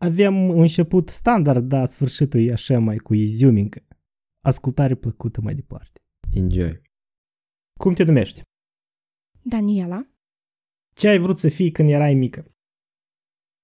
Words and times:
Avem 0.00 0.48
un 0.48 0.60
început 0.60 1.08
standard, 1.08 1.68
dar 1.68 1.86
sfârșitul 1.86 2.40
e 2.40 2.52
așa 2.52 2.78
mai 2.78 2.96
cu 2.96 3.14
izumincă. 3.14 3.86
Ascultare 4.44 4.94
plăcută 4.94 5.40
mai 5.40 5.54
departe. 5.54 6.00
Enjoy. 6.32 6.82
Cum 7.80 7.92
te 7.92 8.02
numești? 8.04 8.40
Daniela, 9.42 10.06
Ce 10.94 11.08
ai 11.08 11.18
vrut 11.18 11.38
să 11.38 11.48
fii 11.48 11.70
când 11.70 11.88
erai 11.88 12.14
mică? 12.14 12.50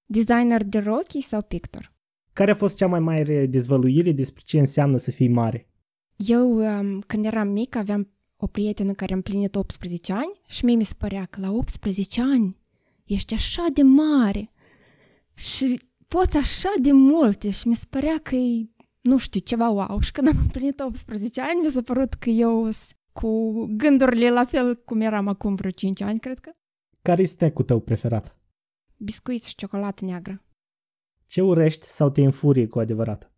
designer 0.05 0.63
de 0.63 0.79
rochii 0.79 1.21
sau 1.21 1.41
pictor? 1.41 1.93
Care 2.33 2.51
a 2.51 2.55
fost 2.55 2.77
cea 2.77 2.87
mai 2.87 2.99
mare 2.99 3.45
dezvăluire 3.45 4.11
despre 4.11 4.41
ce 4.45 4.59
înseamnă 4.59 4.97
să 4.97 5.11
fii 5.11 5.27
mare? 5.27 5.67
Eu, 6.15 6.57
um, 6.57 6.99
când 7.01 7.25
eram 7.25 7.47
mic, 7.47 7.75
aveam 7.75 8.11
o 8.35 8.47
prietenă 8.47 8.93
care 8.93 9.13
a 9.13 9.15
împlinit 9.15 9.55
18 9.55 10.13
ani 10.13 10.41
și 10.47 10.65
mie 10.65 10.75
mi 10.75 10.83
se 10.83 10.93
părea 10.97 11.25
că 11.25 11.39
la 11.39 11.51
18 11.51 12.21
ani 12.21 12.57
ești 13.05 13.33
așa 13.33 13.65
de 13.73 13.81
mare 13.81 14.51
și 15.33 15.81
poți 16.15 16.37
așa 16.37 16.69
de 16.81 16.91
multe 16.91 17.49
și 17.49 17.67
mi 17.67 17.75
se 17.75 17.85
părea 17.89 18.19
că 18.23 18.35
e, 18.35 18.69
nu 19.01 19.17
știu, 19.17 19.39
ceva 19.39 19.69
wow. 19.69 19.99
Și 19.99 20.11
când 20.11 20.27
am 20.27 20.37
împlinit 20.37 20.79
18 20.79 21.41
ani, 21.41 21.59
mi 21.63 21.71
s-a 21.71 21.81
părut 21.81 22.13
că 22.13 22.29
eu 22.29 22.71
sunt 22.71 22.97
cu 23.11 23.51
gândurile 23.65 24.29
la 24.29 24.45
fel 24.45 24.75
cum 24.75 25.01
eram 25.01 25.27
acum 25.27 25.55
vreo 25.55 25.71
5 25.71 26.01
ani, 26.01 26.19
cred 26.19 26.39
că. 26.39 26.51
Care 27.01 27.21
este 27.21 27.37
snack-ul 27.37 27.63
tău 27.65 27.79
preferat? 27.79 28.37
Biscuiți 28.97 29.49
și 29.49 29.55
ciocolată 29.55 30.05
neagră. 30.05 30.45
Ce 31.25 31.41
urești 31.41 31.85
sau 31.85 32.09
te 32.09 32.21
înfurie 32.21 32.67
cu 32.67 32.79
adevărat? 32.79 33.31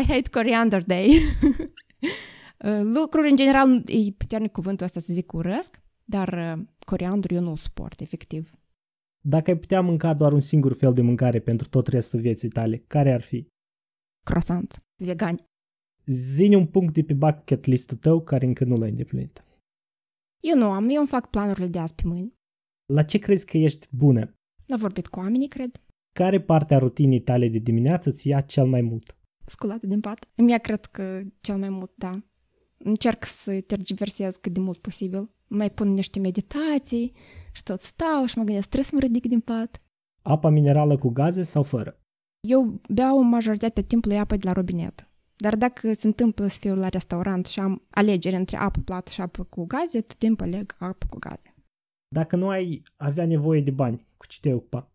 I 0.00 0.04
hate 0.06 0.30
coriander 0.30 0.84
day. 0.84 1.08
Uh, 2.64 2.80
Lucruri, 2.96 3.30
în 3.30 3.36
general, 3.36 3.82
e 3.86 4.12
puternic 4.16 4.52
cuvântul 4.52 4.86
ăsta 4.86 5.00
să 5.00 5.12
zic 5.12 5.32
urăsc, 5.32 5.80
dar 6.04 6.58
uh, 6.58 6.64
coriandru 6.86 7.34
eu 7.34 7.40
nu 7.40 7.54
suport, 7.54 8.00
efectiv. 8.00 8.58
Dacă 9.20 9.50
ai 9.50 9.58
putea 9.58 9.80
mânca 9.80 10.14
doar 10.14 10.32
un 10.32 10.40
singur 10.40 10.72
fel 10.72 10.92
de 10.92 11.02
mâncare 11.02 11.40
pentru 11.40 11.68
tot 11.68 11.86
restul 11.86 12.20
vieții 12.20 12.48
tale, 12.48 12.76
care 12.86 13.12
ar 13.12 13.20
fi? 13.20 13.46
Croissant, 14.24 14.82
vegan. 15.02 15.36
Zine 16.06 16.56
un 16.56 16.66
punct 16.66 16.94
de 16.94 17.02
pe 17.02 17.14
bucket 17.14 17.64
list-ul 17.64 17.96
tău 17.96 18.22
care 18.22 18.46
încă 18.46 18.64
nu 18.64 18.76
l-ai 18.76 18.90
îndeplinit. 18.90 19.42
Eu 20.40 20.56
nu 20.56 20.70
am, 20.70 20.88
eu 20.88 20.98
îmi 20.98 21.08
fac 21.08 21.30
planurile 21.30 21.66
de 21.66 21.78
azi 21.78 21.94
pe 21.94 22.02
mâini. 22.04 22.34
La 22.92 23.02
ce 23.02 23.18
crezi 23.18 23.46
că 23.46 23.56
ești 23.56 23.86
bună? 23.90 24.34
L-a 24.66 24.76
vorbit 24.76 25.06
cu 25.06 25.18
oamenii, 25.18 25.48
cred. 25.48 25.82
Care 26.14 26.40
parte 26.40 26.74
a 26.74 26.78
rutinii 26.78 27.20
tale 27.20 27.48
de 27.48 27.58
dimineață 27.58 28.10
ți 28.10 28.28
ia 28.28 28.40
cel 28.40 28.66
mai 28.66 28.80
mult? 28.80 29.16
Sculată 29.46 29.86
din 29.86 30.00
pat. 30.00 30.28
Îmi 30.34 30.50
ia, 30.50 30.58
cred 30.58 30.84
că, 30.84 31.22
cel 31.40 31.56
mai 31.56 31.68
mult, 31.68 31.92
da. 31.94 32.22
Încerc 32.78 33.24
să 33.24 33.60
tergiversez 33.60 34.36
cât 34.36 34.52
de 34.52 34.60
mult 34.60 34.78
posibil. 34.78 35.30
Mai 35.46 35.70
pun 35.70 35.88
niște 35.92 36.18
meditații 36.18 37.12
și 37.58 37.64
tot 37.64 37.80
stau 37.80 38.24
și 38.26 38.38
mă 38.38 38.44
gândesc, 38.44 38.66
trebuie 38.66 38.90
să 38.90 38.94
mă 38.94 39.00
ridic 39.00 39.26
din 39.26 39.40
pat. 39.40 39.82
Apa 40.22 40.48
minerală 40.48 40.98
cu 40.98 41.08
gaze 41.08 41.42
sau 41.42 41.62
fără? 41.62 42.00
Eu 42.48 42.80
beau 42.88 43.22
majoritatea 43.22 43.82
timpului 43.82 44.18
apă 44.18 44.36
de 44.36 44.46
la 44.46 44.52
robinet. 44.52 45.08
Dar 45.36 45.56
dacă 45.56 45.92
se 45.92 46.06
întâmplă 46.06 46.46
să 46.46 46.58
fiu 46.58 46.74
la 46.74 46.88
restaurant 46.88 47.46
și 47.46 47.60
am 47.60 47.82
alegere 47.90 48.36
între 48.36 48.56
apă 48.56 48.80
plată 48.84 49.10
și 49.10 49.20
apă 49.20 49.44
cu 49.44 49.64
gaze, 49.66 50.00
tot 50.00 50.16
timpul 50.16 50.46
aleg 50.46 50.76
apă 50.78 51.06
cu 51.10 51.18
gaze. 51.18 51.54
Dacă 52.14 52.36
nu 52.36 52.48
ai 52.48 52.82
avea 52.96 53.26
nevoie 53.26 53.60
de 53.60 53.70
bani, 53.70 54.06
cu 54.16 54.26
ce 54.26 54.38
te 54.40 54.52
ocupa? 54.54 54.90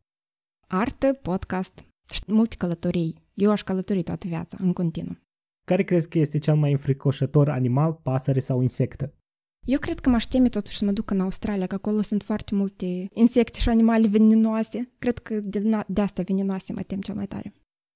Artă, 0.67 1.13
podcast 1.13 1.85
și 2.11 2.21
multe 2.27 2.55
călătorii. 2.55 3.21
Eu 3.33 3.51
aș 3.51 3.63
călători 3.63 4.03
toată 4.03 4.27
viața, 4.27 4.57
în 4.59 4.73
continuu. 4.73 5.17
Care 5.65 5.83
crezi 5.83 6.09
că 6.09 6.17
este 6.17 6.37
cel 6.37 6.55
mai 6.55 6.71
înfricoșător 6.71 7.49
animal, 7.49 7.93
pasăre 7.93 8.39
sau 8.39 8.61
insectă? 8.61 9.13
Eu 9.65 9.79
cred 9.79 9.99
că 9.99 10.09
m-aș 10.09 10.23
teme 10.25 10.49
totuși 10.49 10.77
să 10.77 10.85
mă 10.85 10.91
duc 10.91 11.09
în 11.11 11.19
Australia, 11.19 11.67
că 11.67 11.75
acolo 11.75 12.01
sunt 12.01 12.23
foarte 12.23 12.55
multe 12.55 13.09
insecte 13.13 13.59
și 13.59 13.69
animale 13.69 14.07
venenoase. 14.07 14.89
Cred 14.99 15.17
că 15.17 15.39
de, 15.39 15.59
na- 15.59 15.87
de 15.87 16.01
asta 16.01 16.21
venenoase 16.25 16.73
mă 16.73 16.81
tem 16.81 17.01
cel 17.01 17.15
mai 17.15 17.25
tare. 17.27 17.53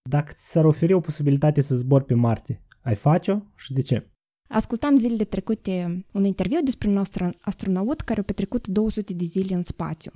Dacă 0.10 0.32
ți 0.36 0.52
s-ar 0.52 0.66
oferi 0.66 0.94
o 0.94 1.00
posibilitate 1.00 1.62
să 1.62 1.76
zbori 1.76 2.06
pe 2.06 2.14
Marte, 2.14 2.62
ai 2.82 2.96
face-o 2.96 3.40
și 3.56 3.74
de 3.74 3.82
ce? 3.82 4.10
Ascultam 4.50 4.98
zilele 4.98 5.24
trecute 5.24 6.06
un 6.12 6.24
interviu 6.26 6.60
despre 6.64 6.88
un 6.90 6.98
astro- 7.06 7.38
astronaut 7.42 8.02
care 8.02 8.20
a 8.20 8.24
petrecut 8.24 8.68
200 8.68 9.14
de 9.14 9.24
zile 9.24 9.56
în 9.56 9.64
spațiu 9.64 10.12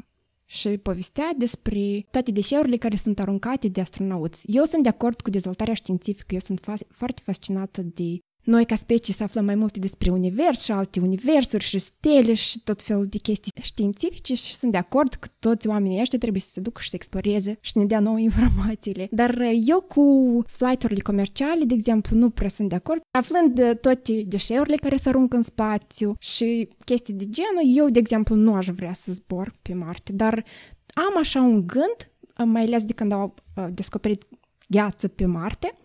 și 0.46 0.70
povestea 0.70 1.30
despre 1.38 2.06
toate 2.12 2.32
deșeurile 2.32 2.76
care 2.78 2.96
sunt 2.96 3.20
aruncate 3.20 3.68
de 3.68 3.82
astronauți. 3.82 4.46
Eu 4.52 4.64
sunt 4.64 4.84
de 4.84 4.90
acord 4.90 5.22
cu 5.22 5.30
dezvoltarea 5.30 5.74
științifică, 5.74 6.34
eu 6.34 6.40
sunt 6.40 6.60
fa- 6.62 6.88
foarte 6.90 7.22
fascinată 7.26 7.82
de 7.82 8.18
noi 8.44 8.66
ca 8.66 8.76
specii 8.76 9.14
să 9.14 9.24
aflăm 9.24 9.46
mai 9.46 9.56
multe 9.56 9.80
despre 9.80 10.12
univers 10.12 10.64
și 10.64 10.72
alte 10.72 11.00
universuri 11.00 11.64
și 11.64 11.80
stele 11.80 12.34
și 12.34 12.60
tot 12.60 12.82
felul 12.82 13.06
de 13.06 13.18
chestii 13.18 13.52
științifice 13.62 14.36
și 14.36 14.56
sunt 14.56 14.72
de 14.72 14.78
acord 14.78 15.14
că 15.14 15.28
toți 15.40 15.68
oamenii 15.68 16.02
ăștia 16.02 16.20
trebuie 16.20 16.42
să 16.42 16.50
se 16.50 16.60
ducă 16.60 16.82
și 16.82 16.90
să 16.90 16.96
exploreze 16.96 17.58
și 17.62 17.72
să 17.72 17.80
ne 17.80 17.86
dea 17.86 18.00
nouă 18.00 18.20
informațiile. 18.30 19.08
Dar 19.12 19.42
eu 19.68 19.82
cu 19.82 20.04
flight-urile 20.48 21.02
comerciale, 21.02 21.64
de 21.66 21.74
exemplu, 21.74 22.18
nu 22.18 22.30
prea 22.30 22.50
sunt 22.50 22.70
de 22.70 22.76
acord. 22.76 23.02
Aflând 23.12 23.56
de 23.56 23.74
toate 23.74 24.24
deșeurile 24.26 24.76
care 24.76 24.96
se 24.96 25.10
aruncă 25.10 25.36
în 25.36 25.44
spațiu 25.44 26.16
și 26.20 26.70
chestii 26.86 27.14
de 27.14 27.26
genul, 27.30 27.78
eu, 27.78 27.90
de 27.90 28.00
exemplu, 28.00 28.36
nu 28.36 28.54
aș 28.54 28.68
vrea 28.68 28.94
să 28.94 29.12
zbor 29.12 29.54
pe 29.62 29.74
Marte, 29.74 30.12
dar 30.12 30.46
am 30.94 31.18
așa 31.18 31.42
un 31.42 31.68
gând, 31.68 32.12
mai 32.46 32.62
ales 32.62 32.84
de 32.84 32.94
când 32.94 33.12
au 33.12 33.34
uh, 33.56 33.68
descoperit 33.74 34.24
gheață 34.68 35.08
pe 35.08 35.26
Marte, 35.26 35.76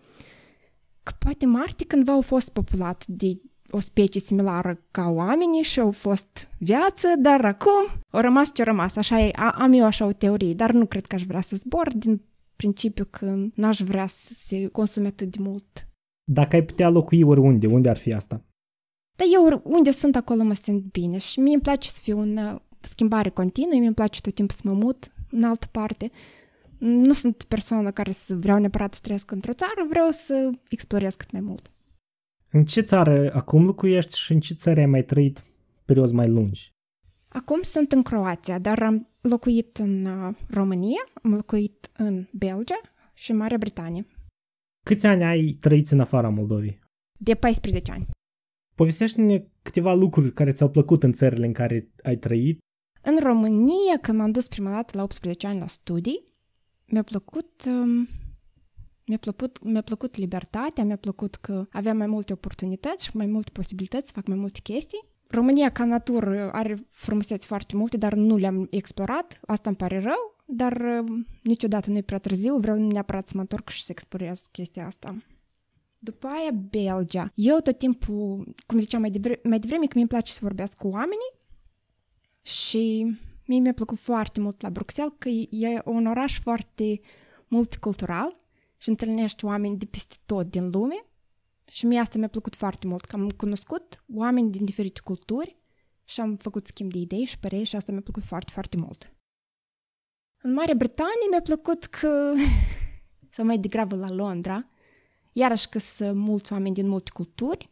că 1.07 1.15
poate 1.19 1.45
Marte 1.45 1.85
cândva 1.85 2.11
au 2.11 2.21
fost 2.21 2.49
populat 2.49 3.05
de 3.07 3.39
o 3.69 3.79
specie 3.79 4.21
similară 4.21 4.83
ca 4.91 5.09
oamenii 5.09 5.61
și 5.61 5.79
au 5.79 5.91
fost 5.91 6.49
viață, 6.57 7.07
dar 7.19 7.45
acum 7.45 8.01
au 8.09 8.21
rămas 8.21 8.53
ce 8.53 8.63
rămas. 8.63 8.95
Așa 8.95 9.19
e, 9.21 9.31
a- 9.35 9.55
am 9.57 9.71
eu 9.73 9.85
așa 9.85 10.05
o 10.05 10.11
teorie, 10.11 10.53
dar 10.53 10.71
nu 10.71 10.85
cred 10.85 11.05
că 11.05 11.15
aș 11.15 11.23
vrea 11.23 11.41
să 11.41 11.55
zbor 11.55 11.93
din 11.95 12.21
principiu 12.55 13.05
că 13.09 13.35
n-aș 13.53 13.79
vrea 13.79 14.07
să 14.07 14.33
se 14.33 14.67
consume 14.67 15.07
atât 15.07 15.31
de 15.31 15.37
mult. 15.41 15.87
Dacă 16.31 16.55
ai 16.55 16.63
putea 16.63 16.89
locui 16.89 17.21
oriunde, 17.23 17.67
unde 17.67 17.89
ar 17.89 17.97
fi 17.97 18.13
asta? 18.13 18.41
Dar 19.17 19.27
eu 19.33 19.61
unde 19.63 19.91
sunt 19.91 20.15
acolo 20.15 20.43
mă 20.43 20.53
simt 20.53 20.91
bine 20.91 21.17
și 21.17 21.39
mie 21.39 21.53
îmi 21.53 21.61
place 21.61 21.89
să 21.89 21.99
fiu 22.01 22.19
în 22.19 22.37
uh, 22.37 22.55
schimbare 22.79 23.29
continuă, 23.29 23.77
mie 23.77 23.85
îmi 23.85 23.95
place 23.95 24.21
tot 24.21 24.33
timpul 24.33 24.55
să 24.55 24.61
mă 24.63 24.73
mut 24.73 25.11
în 25.31 25.43
altă 25.43 25.67
parte. 25.71 26.11
Nu 26.77 27.13
sunt 27.13 27.43
persoană 27.43 27.91
care 27.91 28.11
să 28.11 28.35
vreau 28.35 28.59
neapărat 28.59 28.93
să 28.93 28.99
trăiesc 29.03 29.31
într-o 29.31 29.53
țară, 29.53 29.85
vreau 29.89 30.11
să 30.11 30.49
explorez 30.69 31.15
cât 31.15 31.31
mai 31.31 31.41
mult. 31.41 31.71
În 32.51 32.65
ce 32.65 32.81
țară 32.81 33.33
acum 33.33 33.65
locuiești 33.65 34.17
și 34.17 34.31
în 34.31 34.39
ce 34.39 34.53
țări 34.53 34.79
ai 34.79 34.85
mai 34.85 35.03
trăit 35.03 35.43
perioade 35.85 36.13
mai 36.13 36.27
lungi? 36.27 36.71
Acum 37.27 37.61
sunt 37.61 37.91
în 37.91 38.01
Croația, 38.03 38.59
dar 38.59 38.83
am 38.83 39.07
locuit 39.21 39.77
în 39.77 40.05
uh, 40.05 40.35
România, 40.49 41.09
am 41.23 41.31
locuit 41.31 41.89
în 41.97 42.27
Belgia 42.31 42.81
și 43.13 43.31
în 43.31 43.37
Marea 43.37 43.57
Britanie. 43.57 44.05
Câți 44.85 45.05
ani 45.05 45.23
ai 45.23 45.57
trăit 45.59 45.89
în 45.89 45.99
afara 45.99 46.29
Moldovei? 46.29 46.79
De 47.19 47.35
14 47.35 47.91
ani. 47.91 48.07
Povestește-ne 48.75 49.43
câteva 49.61 49.93
lucruri 49.93 50.33
care 50.33 50.51
ți-au 50.51 50.69
plăcut 50.69 51.03
în 51.03 51.11
țările 51.11 51.45
în 51.45 51.53
care 51.53 51.89
ai 52.03 52.15
trăit. 52.17 52.59
În 53.01 53.19
România, 53.19 53.97
când 54.01 54.17
m-am 54.17 54.31
dus 54.31 54.47
prima 54.47 54.71
dată 54.71 54.97
la 54.97 55.03
18 55.03 55.47
ani 55.47 55.59
la 55.59 55.67
studii, 55.67 56.26
mi-a 56.87 57.03
plăcut, 57.03 57.63
um, 57.65 58.07
mi-a 59.05 59.17
plăcut, 59.17 59.63
mi-a 59.63 59.81
plăcut 59.81 60.15
libertatea, 60.15 60.83
mi-a 60.83 60.95
plăcut 60.95 61.35
că 61.35 61.67
aveam 61.71 61.97
mai 61.97 62.07
multe 62.07 62.33
oportunități 62.33 63.05
și 63.05 63.17
mai 63.17 63.25
multe 63.25 63.49
posibilități 63.53 64.05
să 64.05 64.11
fac 64.15 64.27
mai 64.27 64.37
multe 64.37 64.59
chestii. 64.63 65.05
România, 65.27 65.69
ca 65.69 65.85
natură, 65.85 66.51
are 66.51 66.87
frumuseți 66.89 67.45
foarte 67.45 67.75
multe, 67.75 67.97
dar 67.97 68.13
nu 68.13 68.35
le-am 68.35 68.67
explorat. 68.69 69.39
Asta 69.45 69.69
îmi 69.69 69.77
pare 69.77 69.99
rău, 69.99 70.35
dar 70.45 70.81
um, 70.81 71.25
niciodată 71.43 71.89
nu 71.89 71.97
e 71.97 72.01
prea 72.01 72.17
târziu. 72.17 72.57
Vreau 72.57 72.77
neapărat 72.77 73.27
să 73.27 73.33
mă 73.35 73.41
întorc 73.41 73.69
și 73.69 73.83
să 73.83 73.91
explorez 73.91 74.41
chestia 74.51 74.85
asta. 74.85 75.17
După 75.99 76.27
aia, 76.27 76.51
Belgia. 76.69 77.31
Eu 77.35 77.57
tot 77.57 77.77
timpul, 77.77 78.53
cum 78.65 78.79
ziceam 78.79 79.01
mai, 79.01 79.11
devre- 79.11 79.39
mai 79.43 79.59
devreme, 79.59 79.85
că 79.85 79.91
mie 79.93 80.01
îmi 80.01 80.07
place 80.07 80.31
să 80.31 80.39
vorbesc 80.41 80.73
cu 80.73 80.87
oamenii 80.87 81.33
și 82.41 83.15
mie 83.47 83.59
mi-a 83.59 83.73
plăcut 83.73 83.97
foarte 83.97 84.39
mult 84.39 84.61
la 84.61 84.69
Bruxelles, 84.69 85.13
că 85.17 85.29
e 85.29 85.81
un 85.85 86.05
oraș 86.05 86.39
foarte 86.39 86.99
multicultural 87.47 88.31
și 88.77 88.89
întâlnești 88.89 89.45
oameni 89.45 89.77
de 89.77 89.85
peste 89.85 90.15
tot 90.25 90.49
din 90.49 90.69
lume 90.69 91.05
și 91.65 91.85
mie 91.85 91.99
asta 91.99 92.17
mi-a 92.17 92.27
plăcut 92.27 92.55
foarte 92.55 92.87
mult, 92.87 93.05
că 93.05 93.15
am 93.15 93.29
cunoscut 93.29 94.03
oameni 94.13 94.51
din 94.51 94.65
diferite 94.65 94.99
culturi 95.03 95.57
și 96.03 96.19
am 96.21 96.35
făcut 96.35 96.65
schimb 96.65 96.91
de 96.91 96.97
idei 96.97 97.25
și 97.25 97.39
păreri 97.39 97.63
și 97.63 97.75
asta 97.75 97.91
mi-a 97.91 98.01
plăcut 98.01 98.23
foarte, 98.23 98.51
foarte 98.51 98.77
mult. 98.77 99.11
În 100.41 100.53
Marea 100.53 100.73
Britanie 100.75 101.27
mi-a 101.29 101.41
plăcut 101.41 101.85
că 101.85 102.33
sau 103.35 103.45
mai 103.45 103.57
degrabă 103.57 103.95
la 103.95 104.11
Londra. 104.11 104.69
Iarăși 105.31 105.69
că 105.69 105.79
sunt 105.79 106.17
mulți 106.17 106.53
oameni 106.53 106.73
din 106.73 106.87
multe 106.87 107.11
culturi, 107.13 107.69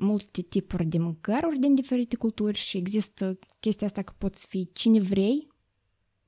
multe 0.00 0.42
tipuri 0.42 0.86
de 0.86 0.98
mâncăruri 0.98 1.58
din 1.58 1.74
diferite 1.74 2.16
culturi 2.16 2.58
și 2.58 2.76
există 2.76 3.38
chestia 3.60 3.86
asta 3.86 4.02
că 4.02 4.12
poți 4.18 4.46
fi 4.46 4.70
cine 4.72 5.00
vrei, 5.00 5.48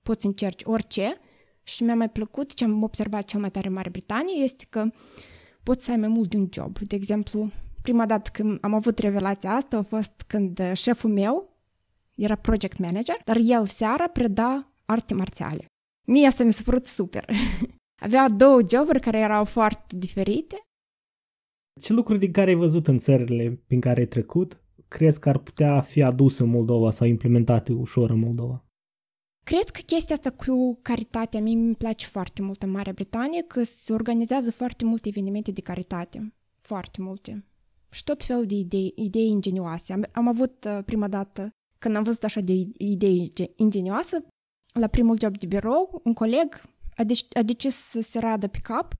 poți 0.02 0.26
încerci 0.26 0.62
orice 0.64 1.20
și 1.62 1.82
mi-a 1.82 1.94
mai 1.94 2.10
plăcut 2.10 2.54
ce 2.54 2.64
am 2.64 2.82
observat 2.82 3.24
cel 3.24 3.40
mai 3.40 3.50
tare 3.50 3.66
în 3.66 3.72
Marea 3.72 3.90
Britanie 3.90 4.42
este 4.42 4.66
că 4.68 4.90
poți 5.62 5.84
să 5.84 5.90
ai 5.90 5.96
mai 5.96 6.08
mult 6.08 6.30
de 6.30 6.36
un 6.36 6.48
job. 6.52 6.78
De 6.78 6.94
exemplu, 6.94 7.50
prima 7.82 8.06
dată 8.06 8.30
când 8.32 8.58
am 8.60 8.74
avut 8.74 8.98
revelația 8.98 9.50
asta 9.50 9.76
a 9.76 9.82
fost 9.82 10.24
când 10.26 10.72
șeful 10.74 11.10
meu 11.10 11.58
era 12.14 12.34
project 12.34 12.78
manager, 12.78 13.16
dar 13.24 13.36
el 13.40 13.66
seara 13.66 14.08
preda 14.08 14.72
arte 14.84 15.14
marțiale. 15.14 15.64
Mie 16.06 16.26
asta 16.26 16.44
mi 16.44 16.52
s-a 16.52 16.62
părut 16.64 16.86
super. 16.86 17.30
Avea 18.04 18.28
două 18.28 18.60
joburi 18.70 19.00
care 19.00 19.18
erau 19.18 19.44
foarte 19.44 19.96
diferite. 19.96 20.60
Ce 21.80 21.92
lucruri 21.92 22.18
din 22.18 22.32
care 22.32 22.50
ai 22.50 22.56
văzut 22.56 22.86
în 22.86 22.98
țările 22.98 23.62
prin 23.66 23.80
care 23.80 24.00
ai 24.00 24.06
trecut 24.06 24.60
crezi 24.90 25.20
că 25.20 25.28
ar 25.28 25.38
putea 25.38 25.80
fi 25.80 26.02
adus 26.02 26.38
în 26.38 26.48
Moldova 26.48 26.90
sau 26.90 27.06
implementate 27.06 27.72
ușor 27.72 28.10
în 28.10 28.18
Moldova? 28.18 28.64
Cred 29.44 29.68
că 29.68 29.80
chestia 29.86 30.14
asta 30.14 30.30
cu 30.30 30.78
caritatea, 30.82 31.40
mie 31.40 31.54
îmi 31.54 31.74
place 31.74 32.06
foarte 32.06 32.42
mult 32.42 32.62
în 32.62 32.70
Marea 32.70 32.92
Britanie, 32.92 33.42
că 33.42 33.62
se 33.62 33.92
organizează 33.92 34.50
foarte 34.50 34.84
multe 34.84 35.08
evenimente 35.08 35.50
de 35.50 35.60
caritate. 35.60 36.34
Foarte 36.56 37.02
multe. 37.02 37.44
Și 37.90 38.04
tot 38.04 38.24
fel 38.24 38.46
de 38.46 38.54
idei, 38.54 38.92
idei 38.96 39.28
ingenioase. 39.28 39.92
Am, 39.92 40.06
am 40.12 40.28
avut 40.28 40.64
uh, 40.64 40.78
prima 40.84 41.08
dată, 41.08 41.50
când 41.78 41.96
am 41.96 42.02
văzut 42.02 42.24
așa 42.24 42.40
de 42.40 42.52
idei 42.76 43.32
ingenioase, 43.56 44.24
la 44.74 44.86
primul 44.86 45.18
job 45.20 45.38
de 45.38 45.46
birou, 45.46 46.00
un 46.04 46.12
coleg 46.12 46.62
a, 46.94 47.04
dec- 47.04 47.32
a 47.38 47.42
decis 47.42 47.74
să 47.74 48.00
se 48.00 48.18
radă 48.18 48.46
pe 48.48 48.58
cap 48.62 48.94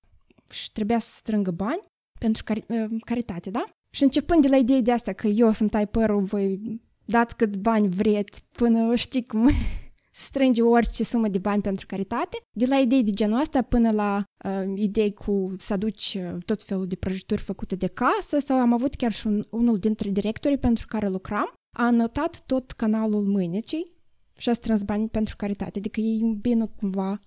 și 0.50 0.72
trebuia 0.72 0.98
să 0.98 1.12
strângă 1.14 1.50
bani 1.50 1.80
pentru 2.20 2.42
cari- 2.44 2.66
uh, 2.68 3.00
caritate, 3.04 3.50
da? 3.50 3.64
Și 3.90 4.02
începând 4.02 4.42
de 4.42 4.48
la 4.48 4.56
ideea 4.56 4.80
de 4.80 4.92
asta 4.92 5.12
că 5.12 5.26
eu 5.26 5.52
să-mi 5.52 5.70
tai 5.70 5.86
părul, 5.86 6.22
voi 6.22 6.60
dați 7.04 7.36
cât 7.36 7.56
bani 7.56 7.88
vreți, 7.88 8.44
până 8.52 8.94
știi 8.94 9.24
cum 9.24 9.50
strânge 10.26 10.62
orice 10.62 11.04
sumă 11.04 11.28
de 11.28 11.38
bani 11.38 11.62
pentru 11.62 11.86
caritate, 11.86 12.36
de 12.52 12.66
la 12.66 12.76
idei 12.76 13.02
de 13.02 13.10
genul 13.10 13.40
ăsta 13.40 13.62
până 13.62 13.90
la 13.92 14.24
uh, 14.44 14.72
idei 14.74 15.14
cu 15.14 15.54
să 15.58 15.72
aduci 15.72 16.16
uh, 16.18 16.42
tot 16.44 16.62
felul 16.62 16.86
de 16.86 16.96
prăjituri 16.96 17.40
făcute 17.40 17.74
de 17.74 17.86
casă 17.86 18.38
sau 18.38 18.58
am 18.58 18.72
avut 18.72 18.94
chiar 18.94 19.12
și 19.12 19.26
un, 19.26 19.44
unul 19.50 19.78
dintre 19.78 20.10
directorii 20.10 20.58
pentru 20.58 20.86
care 20.86 21.08
lucram, 21.08 21.52
a 21.76 21.84
anotat 21.84 22.42
tot 22.46 22.70
canalul 22.70 23.24
mâinecii 23.24 23.92
și 24.36 24.48
a 24.48 24.52
strâns 24.52 24.82
bani 24.82 25.08
pentru 25.08 25.34
caritate, 25.36 25.78
adică 25.78 26.00
ei 26.00 26.20
îmbină 26.22 26.66
cumva 26.66 27.20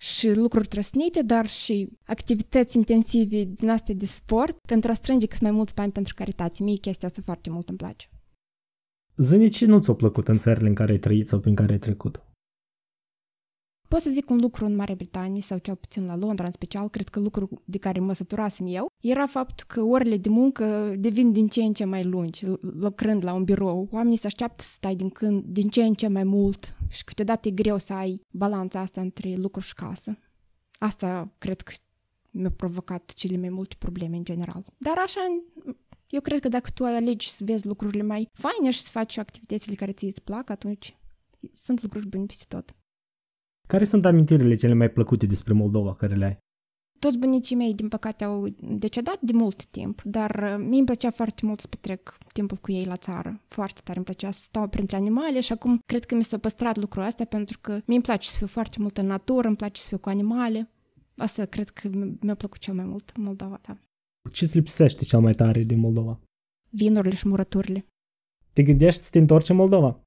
și 0.00 0.32
lucruri 0.34 0.68
trăsnite, 0.68 1.22
dar 1.22 1.46
și 1.48 1.88
activități 2.06 2.76
intensive 2.76 3.44
din 3.44 3.68
astea 3.68 3.94
de 3.94 4.06
sport 4.06 4.56
pentru 4.68 4.90
a 4.90 4.94
strânge 4.94 5.26
cât 5.26 5.40
mai 5.40 5.50
mulți 5.50 5.74
bani 5.74 5.92
pentru 5.92 6.14
caritate. 6.14 6.62
Mie 6.62 6.76
chestia 6.76 7.08
asta 7.08 7.20
foarte 7.24 7.50
mult 7.50 7.68
îmi 7.68 7.78
place. 7.78 8.08
Zâni, 9.16 9.48
ce 9.48 9.66
nu 9.66 9.78
ți-a 9.78 9.94
plăcut 9.94 10.28
în 10.28 10.38
țările 10.38 10.68
în 10.68 10.74
care 10.74 10.92
ai 10.92 10.98
trăit 10.98 11.28
sau 11.28 11.40
prin 11.40 11.54
care 11.54 11.72
ai 11.72 11.78
trecut? 11.78 12.22
Pot 13.90 14.00
să 14.00 14.10
zic 14.10 14.30
un 14.30 14.38
lucru 14.40 14.64
în 14.64 14.74
Marea 14.74 14.94
Britanie, 14.94 15.42
sau 15.42 15.58
cel 15.58 15.76
puțin 15.76 16.06
la 16.06 16.16
Londra 16.16 16.44
în 16.44 16.50
special, 16.50 16.88
cred 16.88 17.08
că 17.08 17.20
lucru 17.20 17.62
de 17.64 17.78
care 17.78 18.00
mă 18.00 18.12
săturasem 18.12 18.66
eu, 18.66 18.92
era 19.00 19.26
faptul 19.26 19.66
că 19.68 19.82
orele 19.82 20.16
de 20.16 20.28
muncă 20.28 20.92
devin 20.98 21.32
din 21.32 21.48
ce 21.48 21.62
în 21.62 21.72
ce 21.72 21.84
mai 21.84 22.04
lungi, 22.04 22.46
lucrând 22.60 23.24
la 23.24 23.32
un 23.32 23.44
birou. 23.44 23.88
Oamenii 23.90 24.16
se 24.16 24.26
așteaptă 24.26 24.62
să 24.62 24.72
stai 24.72 24.94
din, 24.94 25.08
când, 25.08 25.44
din 25.44 25.68
ce 25.68 25.82
în 25.82 25.94
ce 25.94 26.08
mai 26.08 26.24
mult 26.24 26.76
și 26.88 27.04
câteodată 27.04 27.48
e 27.48 27.50
greu 27.50 27.78
să 27.78 27.92
ai 27.92 28.20
balanța 28.30 28.80
asta 28.80 29.00
între 29.00 29.34
lucru 29.34 29.60
și 29.60 29.74
casă. 29.74 30.18
Asta 30.78 31.34
cred 31.38 31.60
că 31.60 31.72
mi-a 32.30 32.50
provocat 32.50 33.12
cele 33.12 33.36
mai 33.36 33.48
multe 33.48 33.74
probleme 33.78 34.16
în 34.16 34.24
general. 34.24 34.64
Dar 34.78 34.98
așa, 34.98 35.20
eu 36.08 36.20
cred 36.20 36.40
că 36.40 36.48
dacă 36.48 36.70
tu 36.74 36.84
alegi 36.84 37.30
să 37.30 37.44
vezi 37.44 37.66
lucrurile 37.66 38.02
mai 38.02 38.28
faine 38.32 38.70
și 38.70 38.80
să 38.80 38.90
faci 38.90 39.16
activitățile 39.16 39.74
care 39.74 39.92
ți 39.92 40.04
îți 40.04 40.22
plac, 40.22 40.50
atunci 40.50 40.96
sunt 41.54 41.82
lucruri 41.82 42.06
bune 42.06 42.24
peste 42.24 42.44
tot. 42.48 42.74
Care 43.70 43.84
sunt 43.84 44.04
amintirile 44.04 44.54
cele 44.54 44.74
mai 44.74 44.90
plăcute 44.90 45.26
despre 45.26 45.52
Moldova 45.52 45.94
care 45.94 46.14
le 46.14 46.24
ai? 46.24 46.38
Toți 46.98 47.18
bunicii 47.18 47.56
mei, 47.56 47.74
din 47.74 47.88
păcate, 47.88 48.24
au 48.24 48.48
decedat 48.60 49.20
de 49.20 49.32
mult 49.32 49.64
timp, 49.64 50.02
dar 50.02 50.30
uh, 50.30 50.64
mie 50.68 50.76
îmi 50.78 50.84
plăcea 50.84 51.10
foarte 51.10 51.46
mult 51.46 51.60
să 51.60 51.66
petrec 51.66 52.18
timpul 52.32 52.56
cu 52.56 52.72
ei 52.72 52.84
la 52.84 52.96
țară. 52.96 53.40
Foarte 53.48 53.80
tare 53.84 53.96
îmi 53.96 54.04
plăcea 54.04 54.30
să 54.30 54.40
stau 54.42 54.68
printre 54.68 54.96
animale 54.96 55.40
și 55.40 55.52
acum 55.52 55.80
cred 55.86 56.04
că 56.04 56.14
mi 56.14 56.24
s-a 56.24 56.38
păstrat 56.38 56.76
lucrul 56.76 57.04
ăsta 57.04 57.24
pentru 57.24 57.58
că 57.60 57.70
mie 57.70 57.96
îmi 57.96 58.02
place 58.02 58.28
să 58.28 58.36
fiu 58.36 58.46
foarte 58.46 58.76
mult 58.80 58.98
în 58.98 59.06
natură, 59.06 59.46
îmi 59.46 59.56
place 59.56 59.80
să 59.80 59.86
fiu 59.86 59.98
cu 59.98 60.08
animale. 60.08 60.70
Asta 61.16 61.44
cred 61.44 61.68
că 61.68 61.88
mi-a 62.20 62.34
plăcut 62.34 62.58
cel 62.58 62.74
mai 62.74 62.84
mult 62.84 63.12
în 63.16 63.22
Moldova, 63.22 63.60
da. 63.66 63.76
Ce 64.32 64.44
îți 64.44 64.56
lipsește 64.56 65.04
cel 65.04 65.20
mai 65.20 65.32
tare 65.32 65.62
din 65.62 65.78
Moldova? 65.78 66.20
Vinurile 66.70 67.14
și 67.14 67.28
murăturile. 67.28 67.86
Te 68.52 68.62
gândești 68.62 69.02
să 69.02 69.08
te 69.10 69.18
întorci 69.18 69.48
în 69.48 69.56
Moldova? 69.56 70.00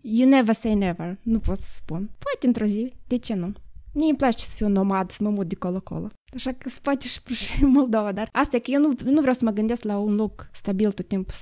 You 0.00 0.28
never 0.28 0.54
say 0.54 0.74
never, 0.74 1.18
nu 1.22 1.38
pot 1.38 1.60
să 1.60 1.70
spun. 1.74 2.10
Poate 2.18 2.46
într-o 2.46 2.64
zi, 2.64 2.92
de 3.06 3.16
ce 3.16 3.34
nu? 3.34 3.52
Mie 3.92 4.08
îmi 4.08 4.16
place 4.16 4.44
să 4.44 4.54
fiu 4.56 4.68
nomad, 4.68 5.10
să 5.10 5.22
mă 5.22 5.30
mut 5.30 5.48
de 5.48 5.54
colo-colo. 5.54 6.10
Așa 6.34 6.52
că 6.52 6.68
se 6.68 6.78
poate 6.82 7.06
și, 7.06 7.20
și 7.44 7.64
Moldova, 7.64 8.12
dar 8.12 8.28
asta 8.32 8.56
e 8.56 8.58
că 8.58 8.70
eu 8.70 8.80
nu, 8.80 8.94
nu 9.04 9.20
vreau 9.20 9.34
să 9.34 9.44
mă 9.44 9.50
gândesc 9.50 9.82
la 9.82 9.98
un 9.98 10.14
loc 10.14 10.48
stabil 10.52 10.92
tot 10.92 11.08
timpul 11.08 11.34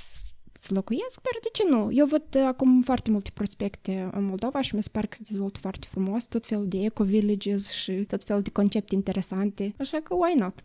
să 0.61 0.75
locuiesc, 0.75 1.21
dar 1.23 1.33
de 1.43 1.49
ce 1.53 1.65
nu? 1.69 1.89
Eu 1.93 2.07
văd 2.07 2.25
uh, 2.37 2.43
acum 2.47 2.81
foarte 2.81 3.11
multe 3.11 3.31
prospecte 3.35 4.09
în 4.13 4.25
Moldova 4.25 4.61
și 4.61 4.75
mi 4.75 4.83
se 4.83 4.89
pare 4.93 5.07
că 5.07 5.17
se 5.17 5.25
dezvoltă 5.29 5.59
foarte 5.59 5.87
frumos, 5.91 6.27
tot 6.27 6.47
felul 6.47 6.69
de 6.69 6.79
eco-villages 6.79 7.71
și 7.71 7.93
tot 7.93 8.25
felul 8.25 8.43
de 8.43 8.51
concepte 8.51 8.95
interesante, 8.95 9.75
așa 9.79 9.99
că 10.03 10.15
why 10.15 10.35
not? 10.39 10.65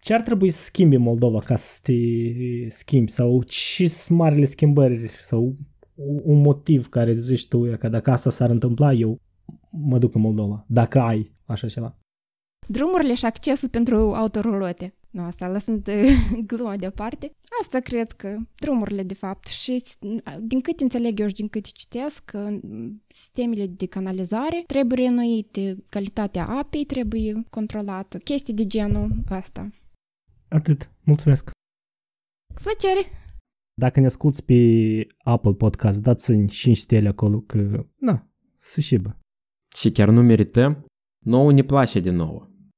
Ce 0.00 0.14
ar 0.14 0.20
trebui 0.20 0.50
să 0.50 0.62
schimbi 0.62 0.96
Moldova 0.96 1.40
ca 1.40 1.56
să 1.56 1.78
te 1.82 1.92
schimbi? 2.68 3.10
Sau 3.10 3.42
ce 3.42 3.88
sunt 3.88 4.18
marile 4.18 4.44
schimbări 4.44 5.10
sau 5.22 5.56
un 6.22 6.40
motiv 6.40 6.88
care 6.88 7.12
zici 7.12 7.48
tu 7.48 7.76
că 7.78 7.88
dacă 7.88 8.10
asta 8.10 8.30
s-ar 8.30 8.50
întâmpla, 8.50 8.92
eu 8.92 9.20
mă 9.70 9.98
duc 9.98 10.14
în 10.14 10.20
Moldova, 10.20 10.64
dacă 10.68 11.00
ai 11.00 11.32
așa 11.44 11.68
ceva. 11.68 11.98
Drumurile 12.66 13.14
și 13.14 13.24
accesul 13.24 13.68
pentru 13.68 13.96
autorolote. 13.96 14.94
Nu, 15.10 15.22
asta 15.22 15.48
lăsând 15.50 15.90
gluma 16.46 16.76
deoparte. 16.76 17.32
Asta 17.60 17.80
cred 17.80 18.12
că 18.12 18.36
drumurile, 18.54 19.02
de 19.02 19.14
fapt, 19.14 19.46
și 19.46 19.82
din 20.40 20.60
cât 20.60 20.80
înțeleg 20.80 21.20
eu 21.20 21.26
și 21.26 21.34
din 21.34 21.48
cât 21.48 21.72
citesc, 21.72 22.30
sistemele 23.06 23.66
de 23.66 23.86
canalizare 23.86 24.64
trebuie 24.66 25.06
renuite, 25.06 25.84
calitatea 25.88 26.46
apei 26.46 26.84
trebuie 26.84 27.46
controlată, 27.50 28.18
chestii 28.18 28.54
de 28.54 28.66
genul 28.66 29.10
ăsta. 29.30 29.70
Atât. 30.48 30.90
Mulțumesc. 31.04 31.50
Cu 32.54 32.60
plăcere! 32.62 33.27
Dacă 33.78 34.00
ne 34.00 34.06
asculti 34.06 34.42
pe 34.42 35.06
Apple 35.18 35.52
Podcast, 35.52 36.02
dați-mi 36.02 36.46
5 36.46 36.76
stele 36.76 37.08
acolo 37.08 37.40
că, 37.40 37.86
na, 37.96 38.28
să 38.56 38.80
șibă. 38.80 39.18
Și 39.76 39.90
chiar 39.90 40.08
nu 40.08 40.22
merităm? 40.22 40.84
Nouă 41.24 41.52
ne 41.52 41.62
place 41.62 42.00
de 42.00 42.10
nouă. 42.10 42.47